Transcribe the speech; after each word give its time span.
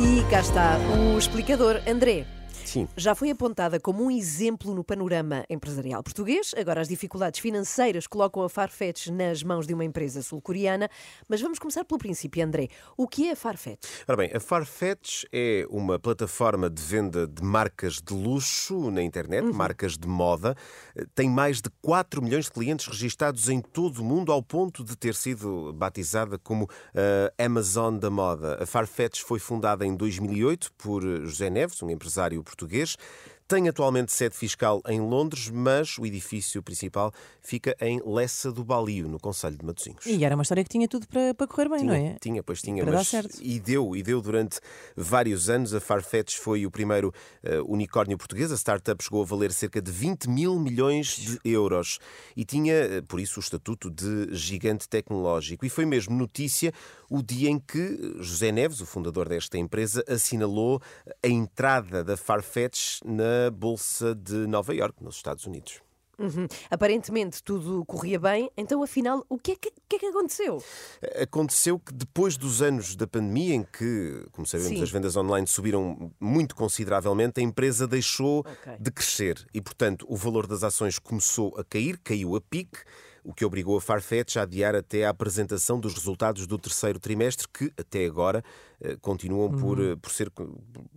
E 0.00 0.22
cá 0.30 0.38
está 0.38 0.78
o 0.78 1.18
explicador 1.18 1.80
André. 1.84 2.37
Sim. 2.68 2.86
Já 2.98 3.14
foi 3.14 3.30
apontada 3.30 3.80
como 3.80 4.04
um 4.04 4.10
exemplo 4.10 4.74
no 4.74 4.84
panorama 4.84 5.42
empresarial 5.48 6.02
português. 6.02 6.54
Agora, 6.54 6.82
as 6.82 6.88
dificuldades 6.88 7.40
financeiras 7.40 8.06
colocam 8.06 8.42
a 8.42 8.48
Farfetch 8.50 9.06
nas 9.06 9.42
mãos 9.42 9.66
de 9.66 9.72
uma 9.72 9.86
empresa 9.86 10.20
sul-coreana. 10.20 10.90
Mas 11.26 11.40
vamos 11.40 11.58
começar 11.58 11.82
pelo 11.86 11.98
princípio, 11.98 12.44
André. 12.44 12.68
O 12.94 13.08
que 13.08 13.28
é 13.28 13.32
a 13.32 13.36
Farfetch? 13.36 13.88
Ora 14.06 14.18
bem, 14.18 14.30
a 14.34 14.38
Farfetch 14.38 15.24
é 15.32 15.66
uma 15.70 15.98
plataforma 15.98 16.68
de 16.68 16.82
venda 16.82 17.26
de 17.26 17.42
marcas 17.42 18.02
de 18.06 18.12
luxo 18.12 18.90
na 18.90 19.02
internet, 19.02 19.44
marcas 19.44 19.96
de 19.96 20.06
moda. 20.06 20.54
Tem 21.14 21.30
mais 21.30 21.62
de 21.62 21.70
4 21.80 22.20
milhões 22.20 22.44
de 22.44 22.50
clientes 22.50 22.86
registados 22.86 23.48
em 23.48 23.62
todo 23.62 24.00
o 24.00 24.04
mundo, 24.04 24.30
ao 24.30 24.42
ponto 24.42 24.84
de 24.84 24.94
ter 24.94 25.14
sido 25.14 25.72
batizada 25.72 26.38
como 26.38 26.68
a 26.94 27.42
Amazon 27.42 27.96
da 27.96 28.10
moda. 28.10 28.62
A 28.62 28.66
Farfetch 28.66 29.22
foi 29.22 29.38
fundada 29.38 29.86
em 29.86 29.96
2008 29.96 30.70
por 30.76 31.02
José 31.24 31.48
Neves, 31.48 31.82
um 31.82 31.88
empresário 31.88 32.44
português 32.44 32.57
português. 32.58 32.96
Tem 33.48 33.66
atualmente 33.66 34.12
sede 34.12 34.36
fiscal 34.36 34.82
em 34.86 35.00
Londres, 35.00 35.48
mas 35.48 35.96
o 35.96 36.04
edifício 36.04 36.62
principal 36.62 37.10
fica 37.40 37.74
em 37.80 37.98
Lessa 38.04 38.52
do 38.52 38.62
Balio, 38.62 39.08
no 39.08 39.18
Conselho 39.18 39.56
de 39.56 39.64
Matosinhos. 39.64 40.04
E 40.04 40.22
era 40.22 40.34
uma 40.34 40.42
história 40.42 40.62
que 40.62 40.68
tinha 40.68 40.86
tudo 40.86 41.08
para, 41.08 41.32
para 41.32 41.46
correr 41.46 41.66
bem, 41.70 41.78
Tinha, 41.78 41.88
não 41.88 41.94
é? 41.94 42.16
tinha, 42.20 42.42
pois 42.42 42.60
tinha, 42.60 42.82
Para 42.82 42.92
dar 42.92 42.98
mas 42.98 43.08
certo. 43.08 43.38
e 43.40 43.58
deu, 43.58 43.96
e 43.96 44.02
deu 44.02 44.20
durante 44.20 44.60
vários 44.94 45.48
anos. 45.48 45.72
A 45.72 45.80
Farfetch 45.80 46.36
foi 46.36 46.66
o 46.66 46.70
primeiro 46.70 47.10
eh, 47.42 47.58
unicórnio 47.62 48.18
português. 48.18 48.52
A 48.52 48.56
startup 48.58 49.02
chegou 49.02 49.22
a 49.22 49.24
valer 49.24 49.50
cerca 49.50 49.80
de 49.80 49.90
20 49.90 50.28
mil 50.28 50.58
milhões 50.60 51.16
de 51.16 51.38
euros 51.42 51.98
e 52.36 52.44
tinha, 52.44 52.74
eh, 52.74 53.00
por 53.00 53.18
isso, 53.18 53.40
o 53.40 53.42
estatuto 53.42 53.90
de 53.90 54.28
gigante 54.34 54.86
tecnológico. 54.86 55.64
E 55.64 55.70
foi 55.70 55.86
mesmo 55.86 56.14
notícia 56.14 56.70
o 57.08 57.22
dia 57.22 57.48
em 57.48 57.58
que 57.58 58.14
José 58.20 58.52
Neves, 58.52 58.82
o 58.82 58.84
fundador 58.86 59.26
desta 59.26 59.56
empresa, 59.56 60.04
assinalou 60.06 60.82
a 61.24 61.28
entrada 61.28 62.04
da 62.04 62.14
Farfetch 62.14 63.00
na 63.06 63.37
Bolsa 63.52 64.14
de 64.14 64.46
Nova 64.46 64.74
Iorque, 64.74 65.02
nos 65.02 65.16
Estados 65.16 65.46
Unidos. 65.46 65.80
Uhum. 66.18 66.48
Aparentemente 66.68 67.40
tudo 67.42 67.84
corria 67.84 68.18
bem. 68.18 68.50
Então, 68.56 68.82
afinal, 68.82 69.24
o 69.28 69.38
que 69.38 69.52
é 69.52 69.56
que, 69.56 69.72
que, 69.88 69.96
é 69.96 69.98
que 70.00 70.06
aconteceu? 70.06 70.62
Aconteceu 71.22 71.78
que 71.78 71.94
depois 71.94 72.36
dos 72.36 72.60
anos 72.60 72.96
da 72.96 73.06
pandemia, 73.06 73.54
em 73.54 73.62
que, 73.62 74.26
como 74.32 74.44
sabemos, 74.44 74.78
Sim. 74.78 74.82
as 74.82 74.90
vendas 74.90 75.16
online 75.16 75.46
subiram 75.46 76.12
muito 76.18 76.56
consideravelmente, 76.56 77.38
a 77.38 77.42
empresa 77.42 77.86
deixou 77.86 78.40
Ok. 78.40 78.72
de 78.80 78.90
crescer 78.90 79.46
e, 79.54 79.60
portanto, 79.60 80.04
o 80.08 80.16
valor 80.16 80.48
das 80.48 80.64
ações 80.64 80.98
começou 80.98 81.54
a 81.56 81.62
cair, 81.62 81.98
caiu 81.98 82.34
a 82.34 82.40
pique, 82.40 82.78
o 83.24 83.32
que 83.34 83.44
obrigou 83.44 83.76
a 83.76 83.80
Farfetch 83.80 84.36
a 84.36 84.42
adiar 84.42 84.74
até 84.74 85.04
a 85.04 85.10
apresentação 85.10 85.78
dos 85.78 85.94
resultados 85.94 86.46
do 86.46 86.58
terceiro 86.58 86.98
trimestre, 86.98 87.46
que 87.52 87.72
até 87.78 88.04
agora 88.06 88.42
eh, 88.80 88.96
continuam 89.00 89.50
por, 89.50 89.78
Uhum. 89.78 89.92
eh, 89.92 89.96
por, 89.96 90.10
ser, 90.10 90.30
por 90.30 90.46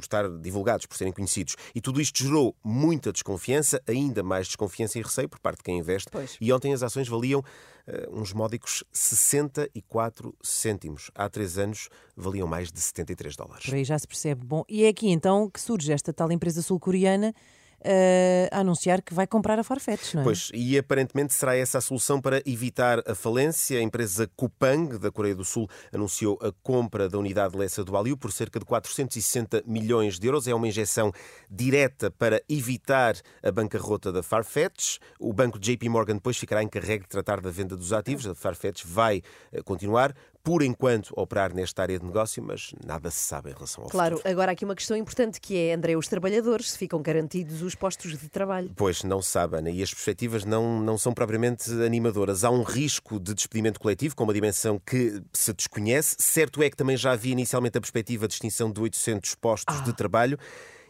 estar 0.00 0.28
divulgados, 0.38 0.86
por 0.86 0.96
serem 0.96 1.12
conhecidos. 1.12 1.56
E 1.74 1.80
tudo 1.80 2.00
isto 2.00 2.22
gerou 2.24 2.54
muita 2.64 3.12
desconfiança, 3.12 3.80
ainda 3.86 4.22
mais 4.22 4.46
desconfiança 4.46 4.98
e 4.98 5.02
receio 5.02 5.28
por 5.28 5.38
parte 5.40 5.58
de 5.58 5.64
quem 5.64 5.78
investe. 5.78 6.08
Pois. 6.10 6.36
E 6.40 6.52
ontem 6.52 6.72
as 6.72 6.82
ações 6.82 7.06
valiam 7.08 7.42
eh, 7.86 8.08
uns 8.10 8.32
módicos 8.32 8.82
64 8.92 10.34
cêntimos. 10.42 11.10
Há 11.14 11.28
três 11.28 11.58
anos 11.58 11.88
valiam 12.16 12.46
mais 12.48 12.72
de 12.72 12.80
73 12.80 13.36
dólares. 13.36 13.64
Por 13.66 13.74
aí 13.74 13.84
já 13.84 13.98
se 13.98 14.06
percebe. 14.06 14.44
Bom, 14.44 14.64
e 14.68 14.84
é 14.84 14.88
aqui 14.88 15.08
então 15.10 15.48
que 15.50 15.60
surge 15.60 15.92
esta 15.92 16.12
tal 16.12 16.30
empresa 16.32 16.62
sul-coreana 16.62 17.34
eh, 17.82 18.48
a 18.52 18.60
anunciar 18.60 19.02
que 19.02 19.14
vai 19.14 19.26
comprar 19.26 19.58
a 19.58 19.64
Farfetch, 19.64 20.14
não 20.14 20.22
é? 20.22 20.24
Pois, 20.24 20.50
e 20.52 20.76
aparentemente 20.78 21.34
será 21.34 21.56
essa 21.56 21.78
a 21.78 21.80
solução 21.80 22.20
para 22.20 22.42
evitar 22.46 23.02
a 23.06 23.14
falência. 23.14 23.78
A 23.78 23.82
empresa 23.82 24.28
Kupang, 24.36 24.98
da 24.98 25.10
Coreia 25.10 25.34
do 25.34 25.44
Sul, 25.44 25.68
anunciou 25.92 26.38
a 26.42 26.52
compra 26.62 27.08
da 27.08 27.18
unidade 27.18 27.56
Lessa 27.56 27.84
do 27.84 27.96
Aliu 27.96 28.16
por 28.16 28.32
cerca 28.32 28.58
de 28.58 28.64
460 28.64 29.62
milhões 29.66 30.18
de 30.18 30.26
euros. 30.26 30.48
É 30.48 30.54
uma 30.54 30.68
injeção 30.68 31.12
direta 31.50 32.10
para 32.10 32.42
evitar 32.48 33.14
a 33.42 33.50
bancarrota 33.50 34.12
da 34.12 34.22
Farfetch. 34.22 34.98
O 35.20 35.32
banco 35.32 35.58
JP 35.58 35.88
Morgan 35.88 36.14
depois 36.14 36.36
ficará 36.36 36.62
encarregue 36.62 37.04
de 37.04 37.10
tratar 37.10 37.40
da 37.40 37.50
venda 37.50 37.76
dos 37.76 37.92
ativos. 37.92 38.26
A 38.26 38.34
Farfetch 38.34 38.84
vai 38.84 39.22
eh, 39.52 39.62
continuar, 39.62 40.14
por 40.46 40.62
enquanto, 40.62 41.12
operar 41.16 41.52
nesta 41.52 41.82
área 41.82 41.98
de 41.98 42.06
negócio, 42.06 42.40
mas 42.40 42.72
nada 42.86 43.10
se 43.10 43.18
sabe 43.18 43.50
em 43.50 43.52
relação 43.52 43.82
ao 43.82 43.90
Claro, 43.90 44.18
futuro. 44.18 44.32
agora 44.32 44.52
há 44.52 44.54
aqui 44.54 44.64
uma 44.64 44.76
questão 44.76 44.96
importante 44.96 45.40
que 45.40 45.58
é, 45.58 45.74
André, 45.74 45.96
os 45.96 46.06
trabalhadores 46.06 46.70
se 46.70 46.78
ficam 46.78 47.02
garantidos 47.02 47.62
os 47.62 47.74
postos 47.74 48.16
de 48.16 48.28
trabalho. 48.28 48.70
Pois, 48.76 49.02
não 49.02 49.20
se 49.20 49.28
sabe, 49.30 49.56
Ana, 49.56 49.70
e 49.70 49.82
as 49.82 49.90
perspectivas 49.92 50.44
não, 50.44 50.80
não 50.80 50.96
são 50.96 51.12
propriamente 51.12 51.68
animadoras. 51.84 52.44
Há 52.44 52.50
um 52.50 52.62
risco 52.62 53.18
de 53.18 53.34
despedimento 53.34 53.80
coletivo 53.80 54.14
com 54.14 54.22
uma 54.22 54.32
dimensão 54.32 54.78
que 54.78 55.20
se 55.32 55.52
desconhece. 55.52 56.14
Certo 56.20 56.62
é 56.62 56.70
que 56.70 56.76
também 56.76 56.96
já 56.96 57.10
havia 57.10 57.32
inicialmente 57.32 57.76
a 57.76 57.80
perspectiva 57.80 58.28
de 58.28 58.34
extinção 58.34 58.70
de 58.70 58.80
800 58.80 59.34
postos 59.34 59.82
de 59.82 59.92
trabalho. 59.94 60.38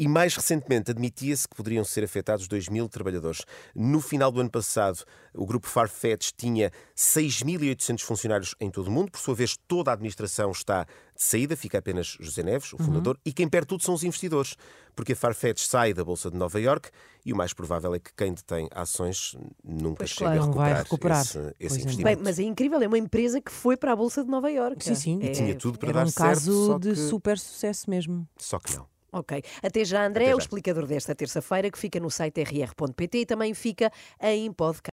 E 0.00 0.06
mais 0.06 0.36
recentemente 0.36 0.92
admitia-se 0.92 1.48
que 1.48 1.56
poderiam 1.56 1.82
ser 1.82 2.04
afetados 2.04 2.46
2 2.46 2.68
mil 2.68 2.88
trabalhadores. 2.88 3.42
No 3.74 4.00
final 4.00 4.30
do 4.30 4.40
ano 4.40 4.48
passado, 4.48 5.02
o 5.34 5.44
grupo 5.44 5.66
Farfetch 5.66 6.30
tinha 6.36 6.70
6.800 6.96 8.02
funcionários 8.02 8.54
em 8.60 8.70
todo 8.70 8.86
o 8.86 8.90
mundo. 8.92 9.10
Por 9.10 9.18
sua 9.18 9.34
vez, 9.34 9.56
toda 9.66 9.90
a 9.90 9.94
administração 9.94 10.52
está 10.52 10.84
de 10.84 11.24
saída, 11.24 11.56
fica 11.56 11.78
apenas 11.78 12.16
José 12.20 12.44
Neves, 12.44 12.72
o 12.74 12.78
fundador, 12.78 13.18
e 13.26 13.32
quem 13.32 13.48
perde 13.48 13.66
tudo 13.66 13.82
são 13.82 13.92
os 13.92 14.04
investidores, 14.04 14.54
porque 14.94 15.14
a 15.14 15.16
Farfetch 15.16 15.66
sai 15.66 15.92
da 15.92 16.04
Bolsa 16.04 16.30
de 16.30 16.36
Nova 16.36 16.60
Iorque 16.60 16.90
e 17.26 17.32
o 17.32 17.36
mais 17.36 17.52
provável 17.52 17.92
é 17.92 17.98
que 17.98 18.14
quem 18.16 18.32
detém 18.32 18.68
ações 18.70 19.36
nunca 19.64 19.96
Pois 19.98 20.10
chegue 20.10 20.38
claro. 20.38 20.40
a 20.40 20.44
recuperar, 20.44 20.82
recuperar. 20.84 21.20
esse, 21.22 21.38
esse 21.58 21.78
é. 21.78 21.80
investimento. 21.82 22.04
Bem, 22.04 22.16
mas 22.24 22.38
é 22.38 22.44
incrível, 22.44 22.80
é 22.80 22.86
uma 22.86 22.98
empresa 22.98 23.40
que 23.40 23.50
foi 23.50 23.76
para 23.76 23.92
a 23.92 23.96
Bolsa 23.96 24.22
de 24.22 24.30
Nova 24.30 24.48
Iorque. 24.48 24.84
Sim, 24.84 24.94
sim. 24.94 25.18
É- 25.24 25.32
Tinha 25.32 25.56
tudo 25.56 25.76
para 25.76 25.88
Era 25.88 25.98
dar 26.00 26.06
um 26.06 26.10
certo, 26.10 26.28
caso 26.28 26.66
só 26.66 26.78
de 26.78 26.90
que... 26.90 26.96
super 26.96 27.36
sucesso 27.36 27.90
mesmo. 27.90 28.28
Só 28.38 28.60
que 28.60 28.76
não. 28.76 28.86
Ok. 29.10 29.42
Até 29.62 29.84
já, 29.84 30.04
André, 30.06 30.26
Até 30.26 30.34
o 30.34 30.38
já. 30.38 30.42
explicador 30.42 30.86
desta 30.86 31.14
terça-feira, 31.14 31.70
que 31.70 31.78
fica 31.78 31.98
no 31.98 32.10
site 32.10 32.42
rr.pt 32.42 33.18
e 33.18 33.26
também 33.26 33.54
fica 33.54 33.90
em 34.20 34.52
podcast. 34.52 34.82